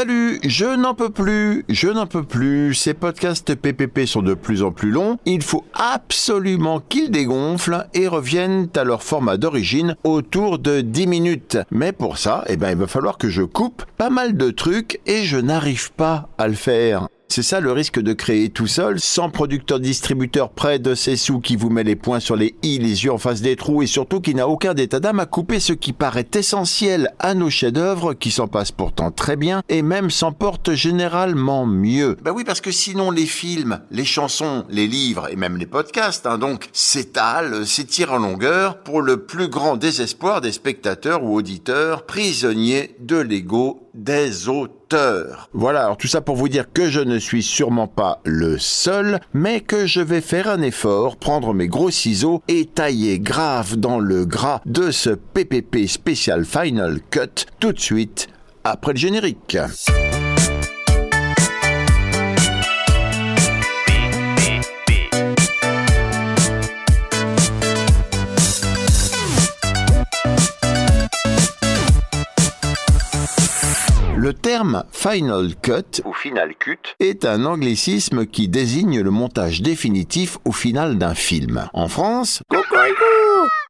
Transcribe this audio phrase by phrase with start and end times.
[0.00, 2.74] Salut, je n'en peux plus, je n'en peux plus.
[2.74, 5.18] Ces podcasts PPP sont de plus en plus longs.
[5.26, 11.58] Il faut absolument qu'ils dégonflent et reviennent à leur format d'origine autour de 10 minutes.
[11.70, 15.02] Mais pour ça, eh ben, il va falloir que je coupe pas mal de trucs
[15.04, 17.06] et je n'arrive pas à le faire.
[17.32, 21.54] C'est ça le risque de créer tout seul, sans producteur-distributeur près de ses sous qui
[21.54, 24.20] vous met les points sur les i, les yeux en face des trous et surtout
[24.20, 28.32] qui n'a aucun état d'âme à couper ce qui paraît essentiel à nos chefs-d'œuvre qui
[28.32, 32.16] s'en passent pourtant très bien et même s'en portent généralement mieux.
[32.20, 36.26] Bah oui, parce que sinon les films, les chansons, les livres et même les podcasts,
[36.26, 42.06] hein, donc s'étalent, s'étirent en longueur pour le plus grand désespoir des spectateurs ou auditeurs
[42.06, 44.48] prisonniers de l'ego des
[45.52, 49.20] Voilà, alors tout ça pour vous dire que je ne suis sûrement pas le seul,
[49.32, 53.98] mais que je vais faire un effort, prendre mes gros ciseaux et tailler grave dans
[53.98, 58.28] le gras de ce PPP spécial Final Cut tout de suite
[58.64, 59.56] après le générique.
[74.30, 80.38] Le terme Final Cut ou Final Cut est un anglicisme qui désigne le montage définitif
[80.44, 81.68] au final d'un film.
[81.72, 82.40] En France,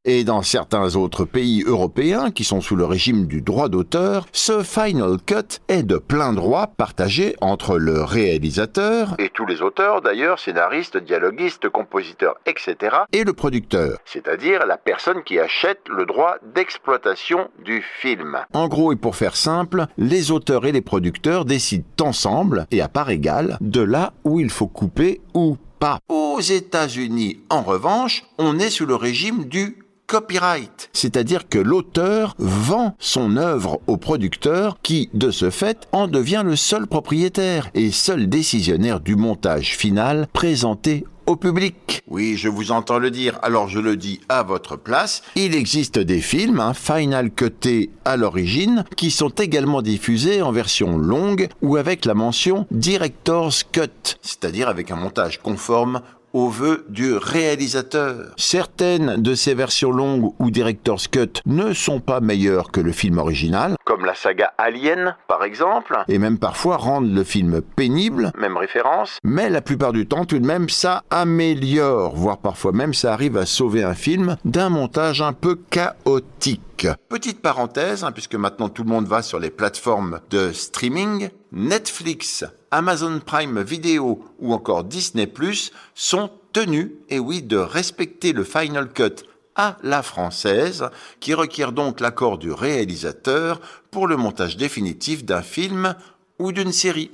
[0.06, 4.62] et dans certains autres pays européens qui sont sous le régime du droit d'auteur, ce
[4.62, 10.39] Final Cut est de plein droit partagé entre le réalisateur et tous les auteurs d'ailleurs,
[10.39, 12.97] scénaristes, dialoguistes, compositeurs, etc.
[13.12, 18.39] et le producteur, c'est-à-dire la personne qui achète le droit d'exploitation du film.
[18.55, 22.89] En gros et pour faire simple, les auteurs et les producteurs décident ensemble et à
[22.89, 25.98] part égale de là où il faut couper ou pas.
[26.09, 29.77] Aux États-Unis, en revanche, on est sous le régime du
[30.11, 36.42] copyright, c'est-à-dire que l'auteur vend son œuvre au producteur qui, de ce fait, en devient
[36.44, 42.02] le seul propriétaire et seul décisionnaire du montage final présenté au public.
[42.08, 45.23] Oui, je vous entends le dire, alors je le dis à votre place.
[45.36, 50.98] Il existe des films, hein, final cutés à l'origine, qui sont également diffusés en version
[50.98, 56.01] longue ou avec la mention Director's Cut, c'est-à-dire avec un montage conforme
[56.33, 58.33] au vœu du réalisateur.
[58.36, 63.18] Certaines de ces versions longues ou Director's Cut ne sont pas meilleures que le film
[63.18, 68.56] original, comme la saga Alien par exemple, et même parfois rendent le film pénible, même
[68.56, 73.12] référence, mais la plupart du temps tout de même ça améliore, voire parfois même ça
[73.12, 76.86] arrive à sauver un film d'un montage un peu chaotique.
[77.08, 82.45] Petite parenthèse, hein, puisque maintenant tout le monde va sur les plateformes de streaming, Netflix,
[82.70, 88.90] Amazon Prime Video ou encore Disney Plus sont tenus, et oui, de respecter le Final
[88.92, 89.24] Cut
[89.61, 90.89] à la française,
[91.21, 93.61] qui requiert donc l'accord du réalisateur
[93.91, 95.95] pour le montage définitif d'un film
[96.39, 97.11] ou d'une série.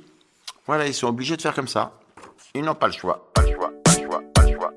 [0.65, 1.91] Voilà, ils sont obligés de faire comme ça.
[2.55, 3.29] Ils n'ont pas le choix.
[3.33, 4.73] Pas le choix, pas le choix, pas le choix.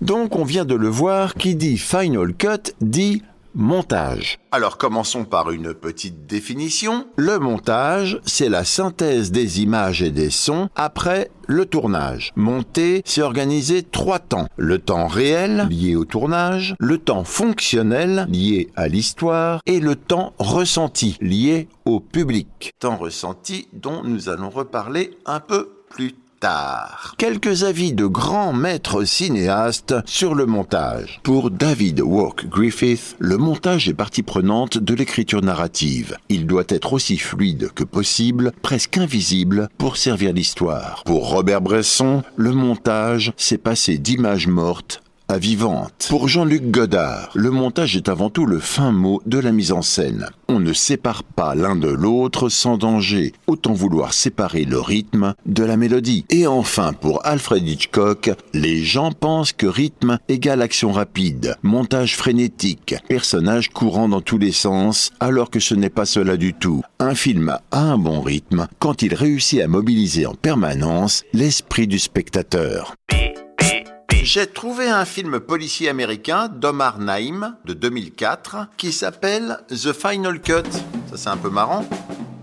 [0.00, 3.22] Donc on vient de le voir, qui dit Final Cut dit
[3.56, 4.38] montage.
[4.52, 7.06] Alors commençons par une petite définition.
[7.16, 12.32] Le montage, c'est la synthèse des images et des sons après le tournage.
[12.36, 14.46] Monter, c'est organiser trois temps.
[14.56, 20.34] Le temps réel, lié au tournage, le temps fonctionnel, lié à l'histoire, et le temps
[20.38, 22.72] ressenti, lié au public.
[22.78, 26.25] Temps ressenti dont nous allons reparler un peu plus tard
[27.16, 31.20] Quelques avis de grands maîtres cinéastes sur le montage.
[31.22, 36.16] Pour David Walk Griffith, le montage est partie prenante de l'écriture narrative.
[36.28, 41.02] Il doit être aussi fluide que possible, presque invisible, pour servir l'histoire.
[41.04, 46.06] Pour Robert Bresson, le montage, c'est passer d'images mortes à vivante.
[46.08, 49.82] Pour Jean-Luc Godard, le montage est avant tout le fin mot de la mise en
[49.82, 50.28] scène.
[50.48, 55.64] On ne sépare pas l'un de l'autre sans danger, autant vouloir séparer le rythme de
[55.64, 56.24] la mélodie.
[56.30, 62.94] Et enfin, pour Alfred Hitchcock, les gens pensent que rythme égale action rapide, montage frénétique,
[63.08, 66.82] personnage courant dans tous les sens, alors que ce n'est pas cela du tout.
[66.98, 71.98] Un film a un bon rythme quand il réussit à mobiliser en permanence l'esprit du
[71.98, 72.94] spectateur.
[74.26, 80.68] J'ai trouvé un film policier américain d'Omar Naim de 2004 qui s'appelle The Final Cut.
[81.08, 81.84] Ça c'est un peu marrant.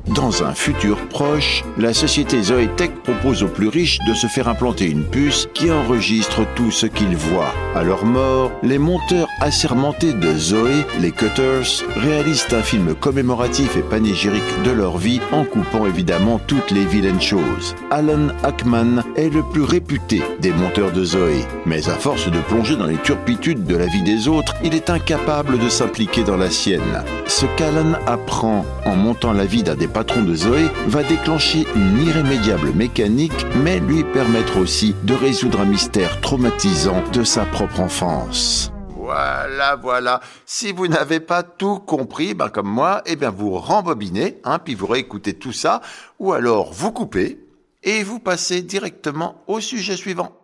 [0.07, 4.89] Dans un futur proche, la société Zoetech propose aux plus riches de se faire implanter
[4.89, 7.53] une puce qui enregistre tout ce qu'ils voient.
[7.73, 13.81] À leur mort, les monteurs assermentés de Zoé, les Cutters, réalisent un film commémoratif et
[13.81, 17.73] panégyrique de leur vie en coupant évidemment toutes les vilaines choses.
[17.89, 22.75] Alan Ackman est le plus réputé des monteurs de Zoé, mais à force de plonger
[22.75, 26.49] dans les turpitudes de la vie des autres, il est incapable de s'impliquer dans la
[26.49, 27.03] sienne.
[27.25, 32.01] Ce qu'Alan apprend en montant la vie d'un des patron de Zoé, va déclencher une
[32.01, 38.71] irrémédiable mécanique, mais lui permettre aussi de résoudre un mystère traumatisant de sa propre enfance.
[38.97, 40.21] Voilà, voilà.
[40.45, 44.75] Si vous n'avez pas tout compris, ben comme moi, eh bien vous rembobinez, hein, puis
[44.75, 45.81] vous réécoutez tout ça,
[46.19, 47.39] ou alors vous coupez
[47.83, 50.42] et vous passez directement au sujet suivant.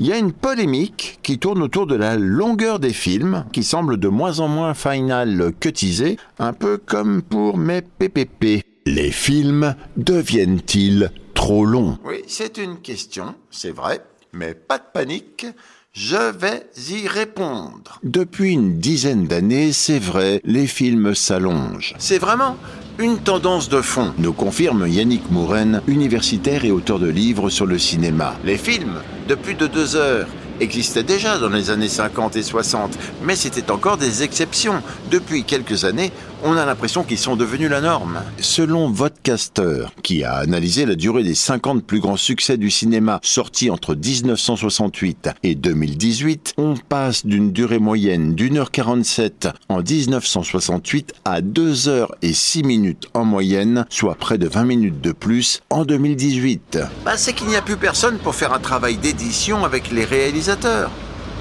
[0.00, 3.98] Il y a une polémique qui tourne autour de la longueur des films, qui semble
[3.98, 8.64] de moins en moins final cutisé, un peu comme pour mes PPP.
[8.86, 11.98] Les films deviennent-ils trop longs?
[12.06, 14.02] Oui, c'est une question, c'est vrai,
[14.32, 15.44] mais pas de panique.
[15.92, 17.98] Je vais y répondre.
[18.04, 21.94] Depuis une dizaine d'années, c'est vrai, les films s'allongent.
[21.98, 22.56] C'est vraiment
[23.00, 27.76] une tendance de fond, nous confirme Yannick Mouren, universitaire et auteur de livres sur le
[27.76, 28.36] cinéma.
[28.44, 30.28] Les films de plus de deux heures
[30.60, 34.82] existaient déjà dans les années 50 et 60, mais c'était encore des exceptions.
[35.10, 36.12] Depuis quelques années,
[36.44, 38.20] on a l'impression qu'ils sont devenus la norme.
[38.40, 43.70] Selon Vodcaster, qui a analysé la durée des 50 plus grands succès du cinéma sortis
[43.70, 51.40] entre 1968 et 2018, on passe d'une durée moyenne d'une heure 47 en 1968 à
[51.40, 55.84] 2 heures et 6 minutes en moyenne, soit près de 20 minutes de plus en
[55.84, 56.78] 2018.
[57.04, 60.90] Bah, c'est qu'il n'y a plus personne pour faire un travail d'édition avec les réalisateurs.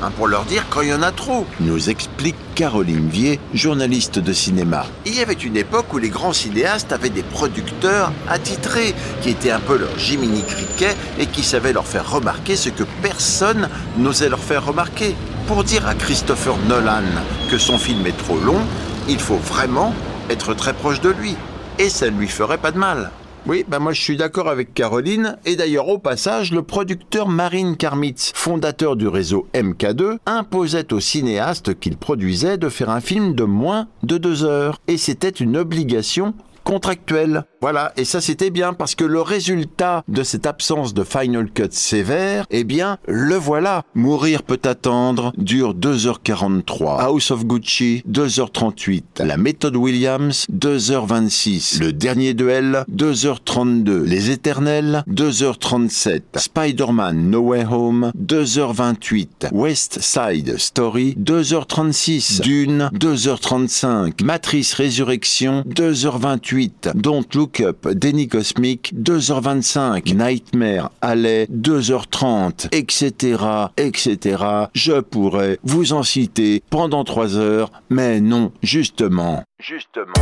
[0.02, 4.20] Hein, pour leur dire quand il y en a trop, nous explique Caroline Vier, journaliste
[4.20, 4.86] de cinéma.
[5.06, 9.52] Il y avait une époque où les grands cinéastes avaient des producteurs attitrés, qui étaient
[9.52, 13.68] un peu leur Jiminy Cricket et qui savaient leur faire remarquer ce que personne
[13.98, 15.16] n'osait leur faire remarquer.
[15.48, 17.04] Pour dire à Christopher Nolan
[17.52, 18.62] que son film est trop long,
[19.10, 19.94] il faut vraiment
[20.30, 21.36] être très proche de lui.
[21.78, 23.12] Et ça ne lui ferait pas de mal.
[23.48, 25.38] Oui, ben moi je suis d'accord avec Caroline.
[25.46, 31.80] Et d'ailleurs, au passage, le producteur Marine Karmitz, fondateur du réseau MK2, imposait au cinéaste
[31.80, 34.80] qu'il produisait de faire un film de moins de deux heures.
[34.88, 36.34] Et c'était une obligation
[36.64, 37.46] contractuelle.
[37.62, 41.68] Voilà, et ça c'était bien parce que le résultat de cette absence de final cut
[41.72, 43.84] sévère, eh bien, le voilà.
[43.96, 47.02] Mourir peut attendre dure 2h43.
[47.02, 49.24] House of Gucci, 2h38.
[49.26, 51.80] La méthode Williams, 2h26.
[51.82, 54.04] Le dernier duel, 2h32.
[54.04, 56.22] Les éternels, 2h37.
[56.38, 59.50] Spider-Man No Way Home, 2h28.
[59.52, 62.40] West Side Story, 2h36.
[62.40, 64.24] Dune, 2h35.
[64.24, 66.92] Matrice Résurrection, 2h28.
[66.96, 73.44] Don't Look Up, Denny Cosmic, 2h25, Nightmare, Alley, 2h30, etc.,
[73.78, 74.44] etc.
[74.74, 79.44] Je pourrais vous en citer pendant 3 heures, mais non, justement.
[79.60, 80.14] Justement.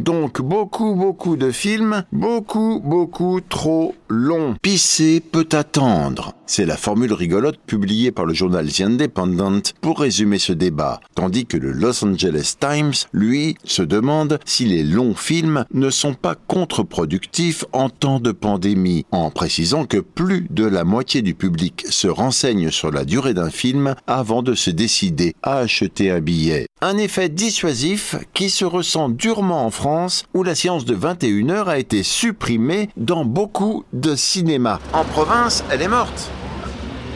[0.00, 4.56] Donc beaucoup, beaucoup de films, beaucoup, beaucoup trop longs.
[4.62, 6.32] Pisser peut attendre.
[6.46, 11.46] C'est la formule rigolote publiée par le journal The Independent pour résumer ce débat, tandis
[11.46, 16.34] que le Los Angeles Times, lui, se demande si les longs films ne sont pas
[16.34, 22.08] contre-productifs en temps de pandémie, en précisant que plus de la moitié du public se
[22.08, 26.66] renseigne sur la durée d'un film avant de se décider à acheter un billet.
[26.80, 29.89] Un effet dissuasif qui se ressent durement en France
[30.34, 34.78] où la séance de 21 heures a été supprimée dans beaucoup de cinémas.
[34.92, 36.30] En province, elle est morte.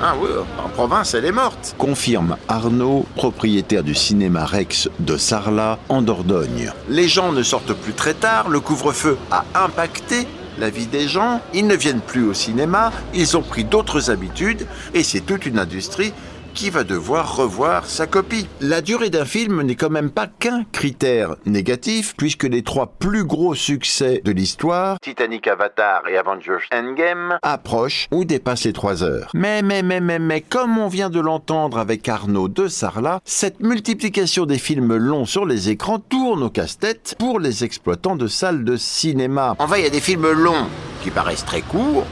[0.02, 5.78] Ah oui, en province, elle est morte, confirme Arnaud, propriétaire du cinéma Rex de Sarlat,
[5.88, 6.72] en Dordogne.
[6.88, 10.26] Les gens ne sortent plus très tard, le couvre-feu a impacté
[10.58, 14.66] la vie des gens, ils ne viennent plus au cinéma, ils ont pris d'autres habitudes,
[14.94, 16.12] et c'est toute une industrie
[16.54, 18.46] qui va devoir revoir sa copie.
[18.60, 23.24] La durée d'un film n'est quand même pas qu'un critère négatif, puisque les trois plus
[23.24, 29.30] gros succès de l'histoire, Titanic, Avatar et Avengers Endgame, approchent ou dépassent les trois heures.
[29.34, 33.60] Mais, mais, mais, mais, mais, comme on vient de l'entendre avec Arnaud de Sarlat, cette
[33.60, 38.64] multiplication des films longs sur les écrans tourne au casse-tête pour les exploitants de salles
[38.64, 39.56] de cinéma.
[39.58, 40.68] En fait, il y a des films longs
[41.02, 42.06] qui paraissent très courts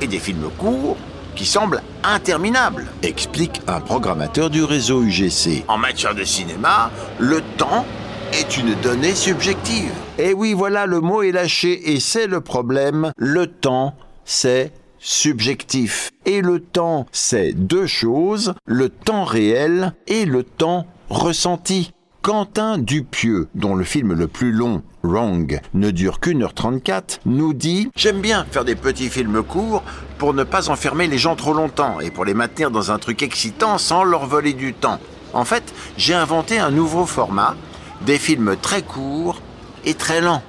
[0.00, 0.96] et des films courts
[1.34, 5.64] qui semble interminable, explique un programmateur du réseau UGC.
[5.68, 7.84] En matière de cinéma, le temps
[8.32, 9.92] est une donnée subjective.
[10.18, 13.12] Et oui, voilà, le mot est lâché et c'est le problème.
[13.16, 16.10] Le temps, c'est subjectif.
[16.24, 21.92] Et le temps, c'est deux choses, le temps réel et le temps ressenti.
[22.24, 27.52] Quentin Dupieux, dont le film le plus long, Wrong, ne dure qu'une heure 34, nous
[27.52, 29.82] dit J'aime bien faire des petits films courts
[30.16, 33.22] pour ne pas enfermer les gens trop longtemps et pour les maintenir dans un truc
[33.22, 35.00] excitant sans leur voler du temps.
[35.34, 37.56] En fait, j'ai inventé un nouveau format,
[38.06, 39.42] des films très courts
[39.84, 40.42] et très lents.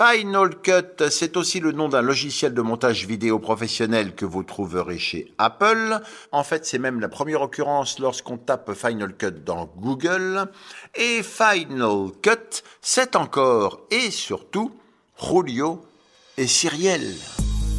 [0.00, 4.98] Final Cut, c'est aussi le nom d'un logiciel de montage vidéo professionnel que vous trouverez
[4.98, 6.00] chez Apple.
[6.32, 10.46] En fait, c'est même la première occurrence lorsqu'on tape Final Cut dans Google.
[10.94, 14.72] Et Final Cut, c'est encore et surtout
[15.22, 15.84] Julio
[16.38, 17.16] et Cyriel.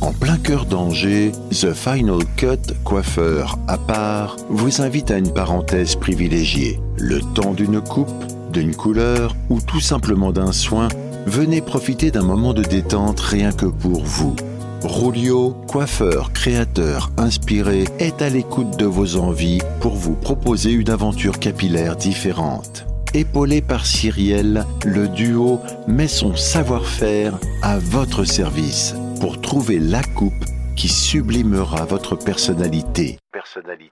[0.02, 5.96] En plein cœur d'Angers, The Final Cut coiffeur à part vous invite à une parenthèse
[5.96, 6.80] privilégiée.
[7.00, 10.88] Le temps d'une coupe, d'une couleur ou tout simplement d'un soin,
[11.26, 14.36] venez profiter d'un moment de détente rien que pour vous.
[14.84, 21.40] Rulio, coiffeur, créateur, inspiré, est à l'écoute de vos envies pour vous proposer une aventure
[21.40, 22.86] capillaire différente.
[23.14, 30.46] Épaulé par Cyrielle, le duo met son savoir-faire à votre service pour trouver la coupe
[30.76, 33.20] qui sublimera votre personnalité.
[33.32, 33.92] Personnalité.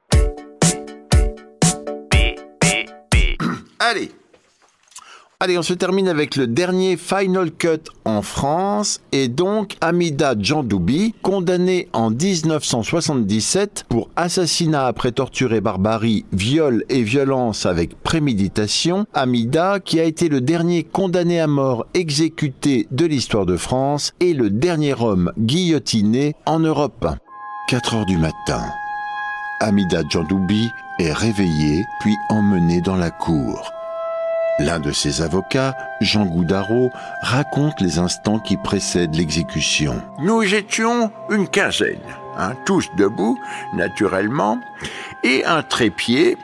[3.79, 4.11] Allez,
[5.41, 11.15] Allez, on se termine avec le dernier Final Cut en France et donc Amida Djandoubi,
[11.21, 19.05] condamné en 1977 pour assassinat après torture et barbarie, viol et violence avec préméditation.
[19.13, 24.33] Amida, qui a été le dernier condamné à mort exécuté de l'histoire de France et
[24.33, 27.07] le dernier homme guillotiné en Europe.
[27.69, 28.65] 4 heures du matin.
[29.61, 30.67] Amida Djandoubi
[30.99, 33.71] est réveillé puis emmené dans la cour.
[34.59, 40.01] L'un de ses avocats, Jean Goudaro, raconte les instants qui précèdent l'exécution.
[40.19, 41.97] Nous étions une quinzaine,
[42.37, 43.39] hein, tous debout,
[43.73, 44.59] naturellement,
[45.23, 46.37] et un trépied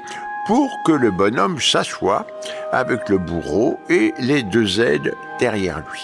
[0.47, 2.25] pour que le bonhomme s'assoie
[2.71, 6.01] avec le bourreau et les deux aides derrière lui.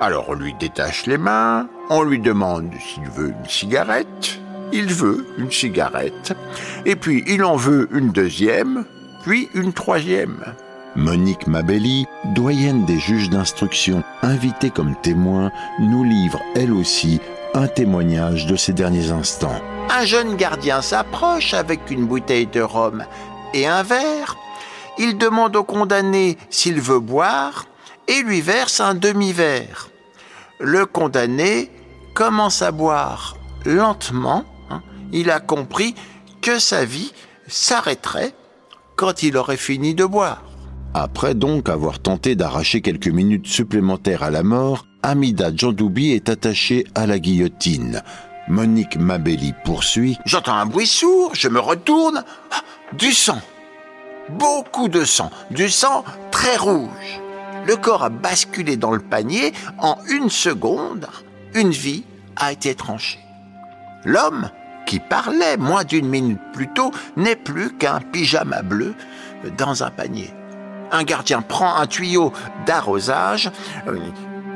[0.00, 4.40] Alors on lui détache les mains, on lui demande s'il veut une cigarette,
[4.72, 6.36] il veut une cigarette,
[6.84, 8.84] et puis il en veut une deuxième,
[9.22, 10.42] puis une troisième.
[10.98, 17.20] Monique Mabelli, doyenne des juges d'instruction, invitée comme témoin, nous livre elle aussi
[17.54, 19.62] un témoignage de ces derniers instants.
[19.90, 23.04] Un jeune gardien s'approche avec une bouteille de rhum
[23.54, 24.36] et un verre.
[24.98, 27.66] Il demande au condamné s'il veut boire
[28.08, 29.90] et lui verse un demi-verre.
[30.58, 31.70] Le condamné
[32.12, 34.44] commence à boire lentement.
[34.68, 34.82] Hein.
[35.12, 35.94] Il a compris
[36.42, 37.12] que sa vie
[37.46, 38.34] s'arrêterait
[38.96, 40.47] quand il aurait fini de boire.
[40.94, 46.86] Après donc avoir tenté d'arracher quelques minutes supplémentaires à la mort, Amida Djandoubi est attachée
[46.94, 48.02] à la guillotine.
[48.48, 50.18] Monique Mabelli poursuit.
[50.24, 52.24] J'entends un bruit sourd, je me retourne.
[52.50, 52.62] Ah,
[52.96, 53.40] du sang.
[54.30, 55.30] Beaucoup de sang.
[55.50, 57.20] Du sang très rouge.
[57.66, 59.52] Le corps a basculé dans le panier.
[59.78, 61.06] En une seconde,
[61.54, 62.04] une vie
[62.36, 63.20] a été tranchée.
[64.04, 64.50] L'homme,
[64.86, 68.94] qui parlait moins d'une minute plus tôt, n'est plus qu'un pyjama bleu
[69.58, 70.30] dans un panier
[70.90, 72.32] un gardien prend un tuyau
[72.66, 73.50] d'arrosage,
[73.86, 73.98] euh,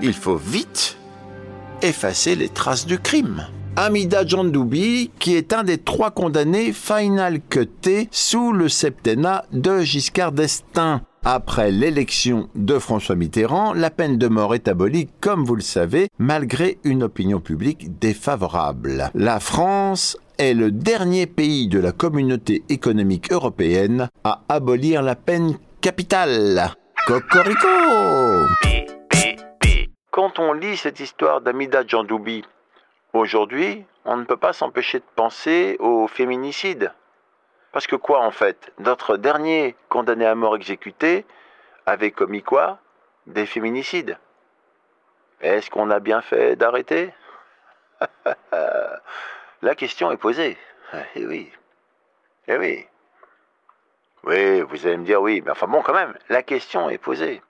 [0.01, 0.97] il faut vite
[1.83, 3.47] effacer les traces du crime.
[3.77, 10.33] Amida Djandoubi, qui est un des trois condamnés final cutés sous le septennat de Giscard
[10.33, 11.01] d'Estaing.
[11.25, 16.09] Après l'élection de François Mitterrand, la peine de mort est abolie, comme vous le savez,
[16.19, 19.11] malgré une opinion publique défavorable.
[19.15, 25.55] La France est le dernier pays de la communauté économique européenne à abolir la peine
[25.83, 26.71] capitale.
[27.07, 27.67] Cocorico
[30.12, 32.45] Quand on lit cette histoire d'Amida Djandoubi,
[33.12, 36.93] aujourd'hui, on ne peut pas s'empêcher de penser au féminicide.
[37.73, 38.73] Parce que quoi en fait?
[38.79, 41.27] Notre dernier condamné à mort exécuté
[41.85, 42.79] avait commis quoi?
[43.27, 44.19] Des féminicides.
[45.41, 47.12] Est-ce qu'on a bien fait d'arrêter?
[49.62, 50.57] La question est posée.
[51.17, 51.51] Eh oui.
[52.47, 52.87] Eh oui.
[54.25, 57.43] Oui, vous allez me dire oui, mais enfin bon, quand même, la question est posée.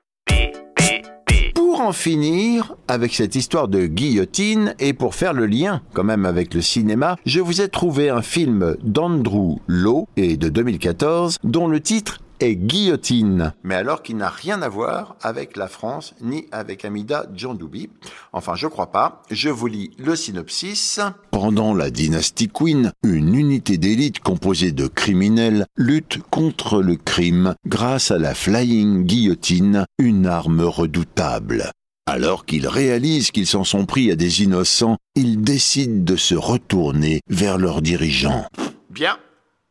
[1.54, 6.24] Pour en finir avec cette histoire de guillotine et pour faire le lien quand même
[6.24, 11.68] avec le cinéma, je vous ai trouvé un film d'Andrew Lowe et de 2014 dont
[11.68, 12.20] le titre
[12.50, 17.88] guillotine, mais alors qui n'a rien à voir avec la France ni avec Amida Djandoubi.
[18.32, 19.22] Enfin, je crois pas.
[19.30, 21.00] Je vous lis le synopsis.
[21.30, 28.10] Pendant la dynastie Queen, une unité d'élite composée de criminels lutte contre le crime grâce
[28.10, 31.70] à la Flying Guillotine, une arme redoutable.
[32.06, 37.20] Alors qu'ils réalisent qu'ils s'en sont pris à des innocents, ils décident de se retourner
[37.28, 38.44] vers leurs dirigeants.
[38.90, 39.18] Bien,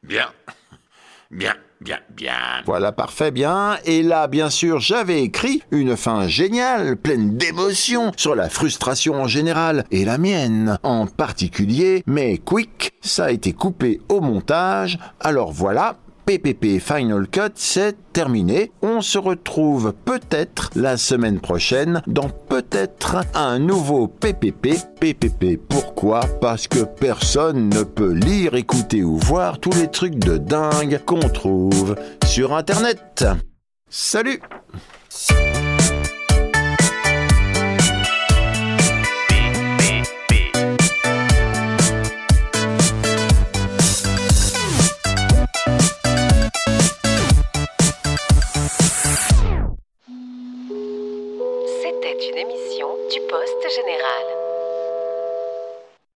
[0.04, 0.30] bien,
[1.30, 1.54] bien.
[1.82, 2.62] Bien, bien.
[2.66, 3.78] Voilà, parfait, bien.
[3.86, 9.28] Et là, bien sûr, j'avais écrit une fin géniale, pleine d'émotion, sur la frustration en
[9.28, 15.52] général, et la mienne en particulier, mais quick, ça a été coupé au montage, alors
[15.52, 15.96] voilà,
[16.26, 18.72] PPP Final Cut, c'est terminé.
[18.82, 24.76] On se retrouve peut-être la semaine prochaine dans peut-être un nouveau PPP.
[25.00, 26.22] PPP, pourquoi?
[26.42, 31.20] Parce que personne ne peut lire, écouter ou voir tous les trucs de dingue qu'on
[31.20, 33.26] trouve sur Internet.
[33.90, 34.40] Salut
[53.74, 54.51] Générale.